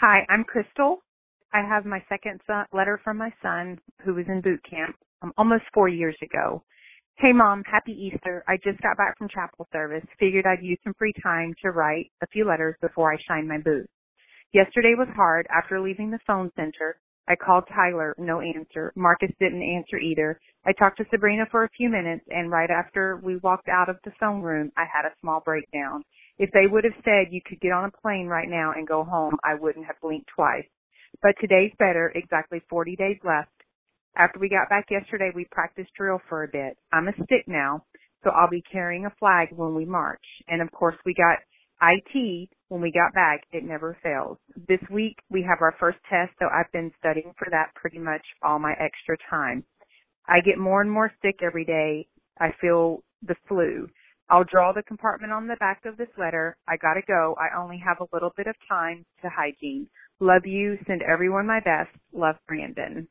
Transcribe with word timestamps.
Hi, 0.00 0.26
I'm 0.30 0.44
Crystal. 0.44 0.98
I 1.52 1.60
have 1.68 1.84
my 1.84 2.02
second 2.08 2.40
son, 2.46 2.66
letter 2.72 3.00
from 3.04 3.18
my 3.18 3.32
son 3.42 3.78
who 4.04 4.14
was 4.14 4.26
in 4.28 4.40
boot 4.40 4.60
camp 4.68 4.96
um, 5.22 5.32
almost 5.38 5.64
four 5.74 5.88
years 5.88 6.16
ago. 6.22 6.62
Hey 7.18 7.32
mom, 7.34 7.64
happy 7.64 7.92
Easter. 7.92 8.44
I 8.48 8.56
just 8.64 8.80
got 8.82 8.96
back 8.96 9.18
from 9.18 9.28
chapel 9.28 9.68
service. 9.72 10.04
Figured 10.20 10.46
I'd 10.46 10.62
use 10.64 10.78
some 10.84 10.94
free 10.98 11.12
time 11.22 11.54
to 11.62 11.72
write 11.72 12.10
a 12.22 12.28
few 12.28 12.46
letters 12.46 12.76
before 12.80 13.12
I 13.12 13.18
shine 13.28 13.48
my 13.48 13.58
boots. 13.58 13.90
Yesterday 14.54 14.94
was 14.98 15.08
hard. 15.16 15.46
After 15.54 15.80
leaving 15.80 16.10
the 16.10 16.20
phone 16.26 16.50
center, 16.56 17.00
I 17.28 17.36
called 17.36 17.64
Tyler, 17.74 18.14
no 18.18 18.40
answer. 18.40 18.92
Marcus 18.96 19.32
didn't 19.40 19.62
answer 19.62 19.98
either. 19.98 20.40
I 20.66 20.72
talked 20.72 20.98
to 20.98 21.06
Sabrina 21.12 21.44
for 21.50 21.64
a 21.64 21.70
few 21.76 21.90
minutes 21.90 22.24
and 22.30 22.50
right 22.50 22.70
after 22.70 23.20
we 23.22 23.38
walked 23.38 23.68
out 23.68 23.90
of 23.90 23.98
the 24.06 24.12
phone 24.20 24.42
room, 24.42 24.72
I 24.78 24.84
had 24.84 25.06
a 25.06 25.14
small 25.20 25.42
breakdown. 25.44 26.04
If 26.38 26.50
they 26.52 26.66
would 26.70 26.84
have 26.84 26.94
said 27.04 27.32
you 27.32 27.40
could 27.44 27.60
get 27.60 27.72
on 27.72 27.84
a 27.86 28.00
plane 28.02 28.26
right 28.26 28.48
now 28.48 28.72
and 28.76 28.86
go 28.88 29.04
home, 29.04 29.36
I 29.44 29.54
wouldn't 29.54 29.86
have 29.86 30.00
blinked 30.02 30.30
twice. 30.34 30.66
But 31.22 31.34
today's 31.40 31.72
better, 31.78 32.12
exactly 32.14 32.62
40 32.70 32.96
days 32.96 33.18
left. 33.24 33.50
After 34.16 34.38
we 34.40 34.48
got 34.48 34.68
back 34.68 34.86
yesterday, 34.90 35.30
we 35.34 35.46
practiced 35.50 35.90
drill 35.96 36.20
for 36.28 36.44
a 36.44 36.48
bit. 36.48 36.76
I'm 36.92 37.08
a 37.08 37.12
stick 37.24 37.44
now, 37.46 37.84
so 38.24 38.30
I'll 38.30 38.50
be 38.50 38.62
carrying 38.70 39.06
a 39.06 39.14
flag 39.18 39.48
when 39.52 39.74
we 39.74 39.84
march. 39.84 40.24
And 40.48 40.62
of 40.62 40.70
course, 40.72 40.96
we 41.06 41.14
got 41.14 41.38
IT 41.82 42.48
when 42.68 42.80
we 42.80 42.92
got 42.92 43.14
back. 43.14 43.42
It 43.52 43.64
never 43.64 43.96
fails. 44.02 44.38
This 44.68 44.80
week, 44.90 45.16
we 45.30 45.42
have 45.42 45.58
our 45.60 45.74
first 45.78 45.98
test, 46.10 46.32
so 46.38 46.46
I've 46.46 46.70
been 46.72 46.92
studying 46.98 47.32
for 47.38 47.48
that 47.50 47.74
pretty 47.74 47.98
much 47.98 48.22
all 48.42 48.58
my 48.58 48.72
extra 48.72 49.16
time. 49.30 49.64
I 50.28 50.40
get 50.40 50.58
more 50.58 50.82
and 50.82 50.90
more 50.90 51.12
sick 51.22 51.36
every 51.42 51.64
day. 51.64 52.06
I 52.40 52.50
feel 52.60 53.02
the 53.22 53.36
flu. 53.48 53.88
I'll 54.30 54.44
draw 54.44 54.72
the 54.72 54.82
compartment 54.82 55.32
on 55.32 55.46
the 55.46 55.56
back 55.56 55.82
of 55.86 55.96
this 55.96 56.08
letter. 56.18 56.56
I 56.68 56.76
gotta 56.76 57.00
go. 57.06 57.34
I 57.38 57.58
only 57.58 57.78
have 57.78 57.98
a 58.00 58.14
little 58.14 58.32
bit 58.36 58.46
of 58.46 58.54
time 58.68 59.04
to 59.22 59.28
hygiene. 59.28 59.88
Love 60.20 60.44
you. 60.44 60.78
Send 60.86 61.02
everyone 61.02 61.46
my 61.46 61.60
best. 61.60 61.90
Love 62.12 62.36
Brandon. 62.46 63.08